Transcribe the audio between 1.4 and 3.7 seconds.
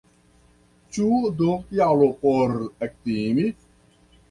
do kialo por ektimi?